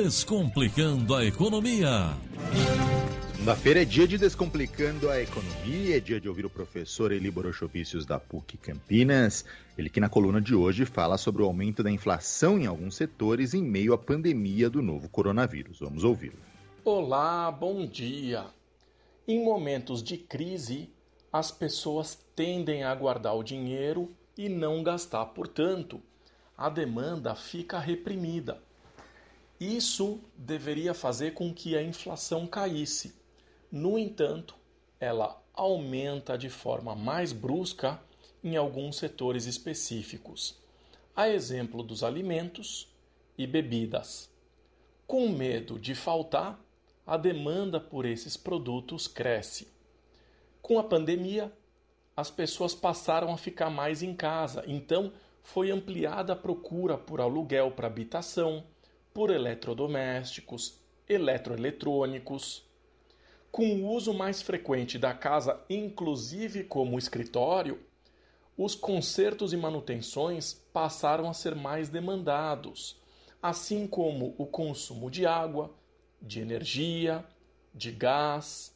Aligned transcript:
Descomplicando 0.00 1.12
a 1.12 1.24
Economia. 1.24 2.16
Segunda-feira 3.32 3.82
é 3.82 3.84
dia 3.84 4.06
de 4.06 4.16
Descomplicando 4.16 5.10
a 5.10 5.20
Economia, 5.20 5.96
é 5.96 5.98
dia 5.98 6.20
de 6.20 6.28
ouvir 6.28 6.46
o 6.46 6.50
professor 6.50 7.10
Eli 7.10 7.28
Borochovicius 7.32 8.06
da 8.06 8.16
PUC 8.16 8.56
Campinas. 8.58 9.44
Ele 9.76 9.90
que 9.90 9.98
na 9.98 10.08
coluna 10.08 10.40
de 10.40 10.54
hoje 10.54 10.84
fala 10.84 11.18
sobre 11.18 11.42
o 11.42 11.46
aumento 11.46 11.82
da 11.82 11.90
inflação 11.90 12.60
em 12.60 12.66
alguns 12.66 12.94
setores 12.94 13.54
em 13.54 13.62
meio 13.64 13.92
à 13.92 13.98
pandemia 13.98 14.70
do 14.70 14.80
novo 14.80 15.08
coronavírus. 15.08 15.80
Vamos 15.80 16.04
ouvi-lo. 16.04 16.38
Olá, 16.84 17.50
bom 17.50 17.84
dia. 17.84 18.46
Em 19.26 19.44
momentos 19.44 20.00
de 20.00 20.16
crise, 20.16 20.88
as 21.32 21.50
pessoas 21.50 22.16
tendem 22.36 22.84
a 22.84 22.94
guardar 22.94 23.34
o 23.34 23.42
dinheiro 23.42 24.08
e 24.36 24.48
não 24.48 24.80
gastar, 24.84 25.26
portanto, 25.26 26.00
a 26.56 26.70
demanda 26.70 27.34
fica 27.34 27.80
reprimida. 27.80 28.67
Isso 29.60 30.20
deveria 30.36 30.94
fazer 30.94 31.34
com 31.34 31.52
que 31.52 31.76
a 31.76 31.82
inflação 31.82 32.46
caísse. 32.46 33.14
No 33.70 33.98
entanto, 33.98 34.54
ela 35.00 35.42
aumenta 35.52 36.38
de 36.38 36.48
forma 36.48 36.94
mais 36.94 37.32
brusca 37.32 38.00
em 38.42 38.56
alguns 38.56 38.96
setores 38.96 39.46
específicos, 39.46 40.56
a 41.14 41.28
exemplo 41.28 41.82
dos 41.82 42.04
alimentos 42.04 42.88
e 43.36 43.46
bebidas. 43.46 44.30
Com 45.06 45.28
medo 45.28 45.78
de 45.78 45.94
faltar, 45.94 46.60
a 47.04 47.16
demanda 47.16 47.80
por 47.80 48.06
esses 48.06 48.36
produtos 48.36 49.08
cresce. 49.08 49.66
Com 50.62 50.78
a 50.78 50.84
pandemia, 50.84 51.52
as 52.16 52.30
pessoas 52.30 52.74
passaram 52.74 53.32
a 53.32 53.36
ficar 53.36 53.70
mais 53.70 54.02
em 54.02 54.14
casa, 54.14 54.62
então 54.66 55.12
foi 55.42 55.70
ampliada 55.70 56.34
a 56.34 56.36
procura 56.36 56.96
por 56.96 57.20
aluguel 57.20 57.70
para 57.70 57.86
habitação, 57.86 58.64
por 59.18 59.30
eletrodomésticos, 59.32 60.78
eletroeletrônicos. 61.08 62.64
Com 63.50 63.82
o 63.82 63.92
uso 63.92 64.14
mais 64.14 64.40
frequente 64.40 64.96
da 64.96 65.12
casa, 65.12 65.60
inclusive 65.68 66.62
como 66.62 66.96
escritório, 66.96 67.80
os 68.56 68.76
consertos 68.76 69.52
e 69.52 69.56
manutenções 69.56 70.62
passaram 70.72 71.28
a 71.28 71.34
ser 71.34 71.56
mais 71.56 71.88
demandados, 71.88 72.96
assim 73.42 73.88
como 73.88 74.36
o 74.38 74.46
consumo 74.46 75.10
de 75.10 75.26
água, 75.26 75.74
de 76.22 76.38
energia, 76.38 77.26
de 77.74 77.90
gás, 77.90 78.72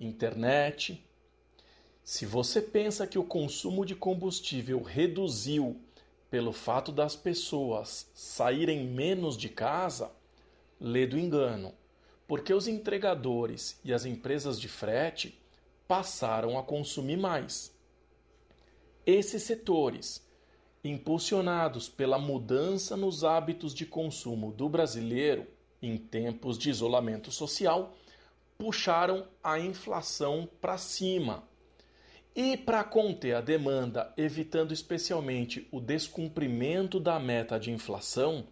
internet. 0.00 1.08
Se 2.02 2.26
você 2.26 2.60
pensa 2.60 3.06
que 3.06 3.16
o 3.16 3.22
consumo 3.22 3.86
de 3.86 3.94
combustível 3.94 4.82
reduziu 4.82 5.80
pelo 6.34 6.52
fato 6.52 6.90
das 6.90 7.14
pessoas 7.14 8.10
saírem 8.12 8.88
menos 8.88 9.36
de 9.36 9.48
casa, 9.48 10.10
lê 10.80 11.06
do 11.06 11.16
engano, 11.16 11.72
porque 12.26 12.52
os 12.52 12.66
entregadores 12.66 13.78
e 13.84 13.94
as 13.94 14.04
empresas 14.04 14.60
de 14.60 14.66
frete 14.66 15.40
passaram 15.86 16.58
a 16.58 16.62
consumir 16.64 17.16
mais. 17.16 17.72
Esses 19.06 19.44
setores, 19.44 20.28
impulsionados 20.82 21.88
pela 21.88 22.18
mudança 22.18 22.96
nos 22.96 23.22
hábitos 23.22 23.72
de 23.72 23.86
consumo 23.86 24.50
do 24.50 24.68
brasileiro 24.68 25.46
em 25.80 25.96
tempos 25.96 26.58
de 26.58 26.68
isolamento 26.68 27.30
social, 27.30 27.94
puxaram 28.58 29.28
a 29.40 29.60
inflação 29.60 30.48
para 30.60 30.78
cima 30.78 31.44
e 32.34 32.56
para 32.56 32.82
conter 32.82 33.36
a 33.36 33.40
demanda, 33.40 34.12
evitando 34.16 34.74
especialmente 34.74 35.68
o 35.70 35.80
descumprimento 35.80 36.98
da 36.98 37.20
meta 37.20 37.60
de 37.60 37.70
inflação, 37.70 38.48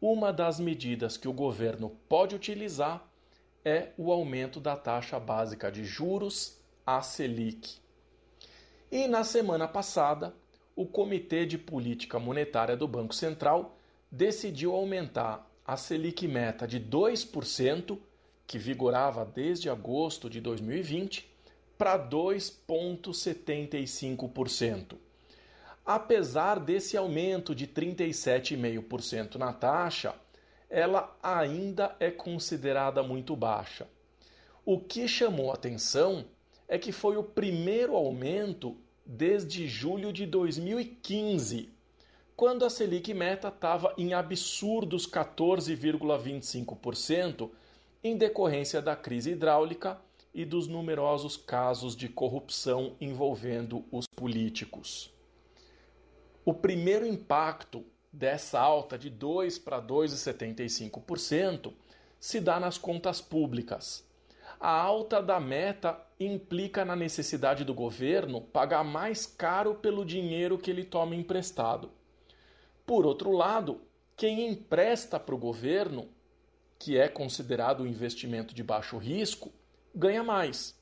uma 0.00 0.32
das 0.32 0.60
medidas 0.60 1.16
que 1.16 1.26
o 1.26 1.32
governo 1.32 1.90
pode 2.08 2.36
utilizar 2.36 3.04
é 3.64 3.88
o 3.98 4.12
aumento 4.12 4.60
da 4.60 4.76
taxa 4.76 5.18
básica 5.18 5.70
de 5.70 5.84
juros, 5.84 6.60
a 6.86 7.02
Selic. 7.02 7.78
E 8.90 9.08
na 9.08 9.24
semana 9.24 9.66
passada, 9.66 10.32
o 10.76 10.86
Comitê 10.86 11.44
de 11.44 11.58
Política 11.58 12.20
Monetária 12.20 12.76
do 12.76 12.86
Banco 12.86 13.14
Central 13.14 13.76
decidiu 14.10 14.74
aumentar 14.74 15.50
a 15.66 15.76
Selic 15.76 16.26
meta 16.28 16.68
de 16.68 16.80
2%, 16.80 17.98
que 18.46 18.58
vigorava 18.58 19.24
desde 19.24 19.68
agosto 19.68 20.30
de 20.30 20.40
2020, 20.40 21.27
para 21.78 21.98
2,75%. 21.98 24.98
Apesar 25.86 26.60
desse 26.60 26.98
aumento 26.98 27.54
de 27.54 27.66
37,5% 27.66 29.36
na 29.36 29.54
taxa, 29.54 30.14
ela 30.68 31.16
ainda 31.22 31.96
é 31.98 32.10
considerada 32.10 33.02
muito 33.02 33.34
baixa. 33.34 33.88
O 34.66 34.78
que 34.78 35.08
chamou 35.08 35.50
atenção 35.50 36.26
é 36.68 36.76
que 36.76 36.92
foi 36.92 37.16
o 37.16 37.22
primeiro 37.22 37.96
aumento 37.96 38.76
desde 39.06 39.66
julho 39.66 40.12
de 40.12 40.26
2015, 40.26 41.70
quando 42.36 42.66
a 42.66 42.70
Selic 42.70 43.14
meta 43.14 43.48
estava 43.48 43.94
em 43.96 44.12
absurdos 44.12 45.10
14,25% 45.10 47.50
em 48.04 48.18
decorrência 48.18 48.82
da 48.82 48.94
crise 48.94 49.30
hidráulica 49.30 49.98
e 50.32 50.44
dos 50.44 50.66
numerosos 50.68 51.36
casos 51.36 51.96
de 51.96 52.08
corrupção 52.08 52.96
envolvendo 53.00 53.84
os 53.90 54.06
políticos. 54.06 55.12
O 56.44 56.54
primeiro 56.54 57.06
impacto 57.06 57.84
dessa 58.12 58.58
alta 58.58 58.98
de 58.98 59.10
2 59.10 59.58
para 59.58 59.82
2,75% 59.82 61.72
se 62.18 62.40
dá 62.40 62.58
nas 62.58 62.78
contas 62.78 63.20
públicas. 63.20 64.06
A 64.58 64.70
alta 64.70 65.22
da 65.22 65.38
meta 65.38 66.00
implica 66.18 66.84
na 66.84 66.96
necessidade 66.96 67.64
do 67.64 67.72
governo 67.72 68.40
pagar 68.40 68.82
mais 68.82 69.24
caro 69.24 69.74
pelo 69.74 70.04
dinheiro 70.04 70.58
que 70.58 70.70
ele 70.70 70.84
toma 70.84 71.14
emprestado. 71.14 71.90
Por 72.84 73.06
outro 73.06 73.30
lado, 73.30 73.80
quem 74.16 74.48
empresta 74.48 75.20
para 75.20 75.34
o 75.34 75.38
governo, 75.38 76.08
que 76.78 76.98
é 76.98 77.08
considerado 77.08 77.82
um 77.82 77.86
investimento 77.86 78.52
de 78.52 78.64
baixo 78.64 78.96
risco, 78.98 79.52
ganha 79.94 80.22
mais. 80.22 80.78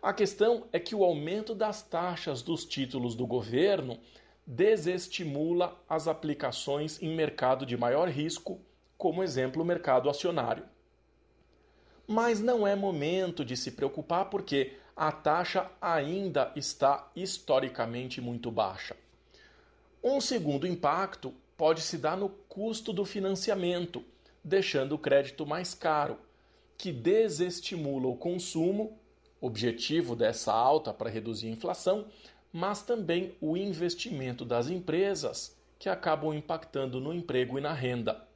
A 0.00 0.12
questão 0.12 0.68
é 0.72 0.78
que 0.78 0.94
o 0.94 1.04
aumento 1.04 1.54
das 1.54 1.82
taxas 1.82 2.40
dos 2.40 2.64
títulos 2.64 3.14
do 3.14 3.26
governo 3.26 3.98
desestimula 4.46 5.76
as 5.88 6.08
aplicações 6.08 7.02
em 7.02 7.14
mercado 7.14 7.66
de 7.66 7.76
maior 7.76 8.08
risco, 8.08 8.60
como 8.96 9.22
exemplo 9.22 9.62
o 9.62 9.66
mercado 9.66 10.08
acionário. 10.08 10.64
Mas 12.06 12.40
não 12.40 12.66
é 12.66 12.74
momento 12.74 13.44
de 13.44 13.56
se 13.56 13.72
preocupar 13.72 14.30
porque 14.30 14.78
a 14.96 15.12
taxa 15.12 15.70
ainda 15.80 16.52
está 16.56 17.10
historicamente 17.14 18.20
muito 18.20 18.50
baixa. 18.50 18.96
Um 20.02 20.20
segundo 20.20 20.66
impacto 20.66 21.34
pode 21.56 21.82
se 21.82 21.98
dar 21.98 22.16
no 22.16 22.28
custo 22.28 22.92
do 22.92 23.04
financiamento, 23.04 24.02
deixando 24.42 24.94
o 24.94 24.98
crédito 24.98 25.44
mais 25.44 25.74
caro, 25.74 26.18
que 26.78 26.92
desestimula 26.92 28.06
o 28.06 28.16
consumo, 28.16 28.96
objetivo 29.40 30.14
dessa 30.14 30.52
alta 30.52 30.94
para 30.94 31.10
reduzir 31.10 31.48
a 31.48 31.52
inflação, 31.52 32.06
mas 32.52 32.82
também 32.82 33.36
o 33.40 33.56
investimento 33.56 34.44
das 34.44 34.70
empresas, 34.70 35.58
que 35.78 35.88
acabam 35.88 36.32
impactando 36.32 37.00
no 37.00 37.12
emprego 37.12 37.58
e 37.58 37.60
na 37.60 37.72
renda. 37.72 38.26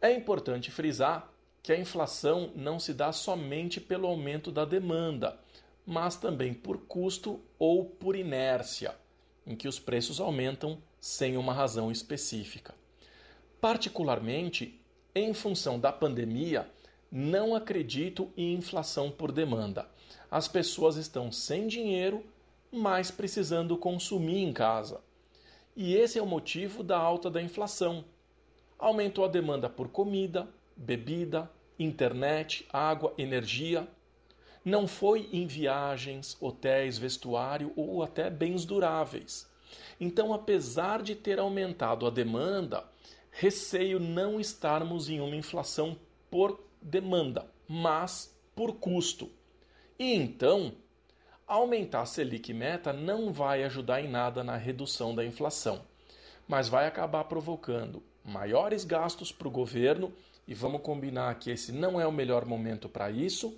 É 0.00 0.12
importante 0.12 0.70
frisar 0.70 1.30
que 1.62 1.72
a 1.72 1.78
inflação 1.78 2.50
não 2.56 2.78
se 2.78 2.92
dá 2.92 3.12
somente 3.12 3.80
pelo 3.80 4.08
aumento 4.08 4.50
da 4.50 4.64
demanda, 4.64 5.38
mas 5.86 6.16
também 6.16 6.52
por 6.52 6.78
custo 6.78 7.40
ou 7.58 7.84
por 7.84 8.16
inércia, 8.16 8.94
em 9.46 9.54
que 9.54 9.68
os 9.68 9.78
preços 9.78 10.20
aumentam 10.20 10.82
sem 11.00 11.36
uma 11.36 11.52
razão 11.52 11.90
específica. 11.90 12.74
Particularmente, 13.60 14.80
em 15.14 15.32
função 15.32 15.78
da 15.78 15.92
pandemia, 15.92 16.68
não 17.14 17.54
acredito 17.54 18.32
em 18.34 18.54
inflação 18.54 19.10
por 19.10 19.30
demanda. 19.30 19.86
As 20.30 20.48
pessoas 20.48 20.96
estão 20.96 21.30
sem 21.30 21.66
dinheiro, 21.66 22.24
mas 22.72 23.10
precisando 23.10 23.76
consumir 23.76 24.38
em 24.38 24.50
casa. 24.50 24.98
E 25.76 25.94
esse 25.94 26.18
é 26.18 26.22
o 26.22 26.26
motivo 26.26 26.82
da 26.82 26.96
alta 26.96 27.30
da 27.30 27.42
inflação. 27.42 28.02
Aumentou 28.78 29.26
a 29.26 29.28
demanda 29.28 29.68
por 29.68 29.88
comida, 29.88 30.48
bebida, 30.74 31.50
internet, 31.78 32.66
água, 32.72 33.12
energia. 33.18 33.86
Não 34.64 34.88
foi 34.88 35.28
em 35.34 35.46
viagens, 35.46 36.34
hotéis, 36.40 36.96
vestuário 36.96 37.74
ou 37.76 38.02
até 38.02 38.30
bens 38.30 38.64
duráveis. 38.64 39.46
Então, 40.00 40.32
apesar 40.32 41.02
de 41.02 41.14
ter 41.14 41.38
aumentado 41.38 42.06
a 42.06 42.10
demanda, 42.10 42.84
receio 43.30 44.00
não 44.00 44.40
estarmos 44.40 45.10
em 45.10 45.20
uma 45.20 45.36
inflação 45.36 45.96
por 46.30 46.58
demanda, 46.82 47.46
mas 47.68 48.36
por 48.54 48.74
custo. 48.74 49.30
E 49.98 50.14
então, 50.14 50.72
aumentar 51.46 52.02
a 52.02 52.06
Selic 52.06 52.52
meta 52.52 52.92
não 52.92 53.32
vai 53.32 53.62
ajudar 53.64 54.00
em 54.00 54.08
nada 54.08 54.42
na 54.42 54.56
redução 54.56 55.14
da 55.14 55.24
inflação, 55.24 55.82
mas 56.46 56.68
vai 56.68 56.86
acabar 56.86 57.24
provocando 57.24 58.02
maiores 58.24 58.84
gastos 58.84 59.32
para 59.32 59.48
o 59.48 59.50
governo, 59.50 60.12
e 60.46 60.54
vamos 60.54 60.82
combinar 60.82 61.38
que 61.38 61.50
esse 61.50 61.72
não 61.72 62.00
é 62.00 62.06
o 62.06 62.12
melhor 62.12 62.44
momento 62.44 62.88
para 62.88 63.10
isso, 63.10 63.56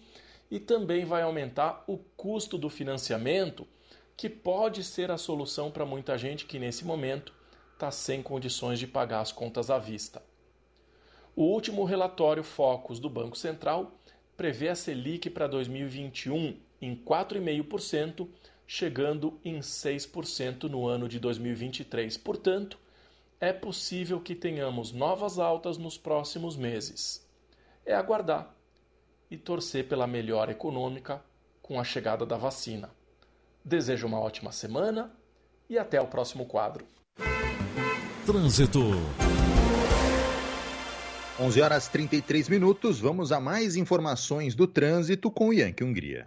e 0.50 0.60
também 0.60 1.04
vai 1.04 1.22
aumentar 1.22 1.82
o 1.86 1.98
custo 2.16 2.58
do 2.58 2.68
financiamento, 2.68 3.66
que 4.16 4.28
pode 4.28 4.84
ser 4.84 5.10
a 5.10 5.18
solução 5.18 5.70
para 5.70 5.84
muita 5.84 6.16
gente 6.16 6.46
que 6.46 6.58
nesse 6.58 6.84
momento 6.84 7.32
está 7.72 7.90
sem 7.90 8.22
condições 8.22 8.78
de 8.78 8.86
pagar 8.86 9.20
as 9.20 9.32
contas 9.32 9.70
à 9.70 9.78
vista. 9.78 10.22
O 11.36 11.42
último 11.42 11.84
relatório 11.84 12.44
Focus 12.44 13.00
do 13.00 13.10
Banco 13.10 13.36
Central 13.36 13.92
prevê 14.36 14.68
a 14.68 14.76
Selic 14.76 15.28
para 15.30 15.48
2021 15.48 16.56
em 16.80 16.94
4,5%, 16.94 18.28
chegando 18.66 19.40
em 19.44 19.58
6% 19.58 20.64
no 20.64 20.86
ano 20.86 21.08
de 21.08 21.18
2023. 21.18 22.16
Portanto, 22.18 22.78
é 23.40 23.52
possível 23.52 24.20
que 24.20 24.34
tenhamos 24.34 24.92
novas 24.92 25.40
altas 25.40 25.76
nos 25.76 25.98
próximos 25.98 26.56
meses. 26.56 27.26
É 27.84 27.94
aguardar 27.94 28.54
e 29.28 29.36
torcer 29.36 29.88
pela 29.88 30.06
melhora 30.06 30.52
econômica 30.52 31.20
com 31.60 31.80
a 31.80 31.84
chegada 31.84 32.24
da 32.24 32.36
vacina. 32.36 32.90
Desejo 33.64 34.06
uma 34.06 34.20
ótima 34.20 34.52
semana 34.52 35.12
e 35.68 35.76
até 35.78 36.00
o 36.00 36.06
próximo 36.06 36.46
quadro. 36.46 36.86
Trânsito. 38.24 38.80
11 41.38 41.60
horas 41.60 41.88
33 41.88 42.48
minutos. 42.48 43.00
Vamos 43.00 43.32
a 43.32 43.40
mais 43.40 43.74
informações 43.74 44.54
do 44.54 44.68
trânsito 44.68 45.30
com 45.32 45.48
o 45.48 45.52
Yankee 45.52 45.82
Hungria. 45.82 46.26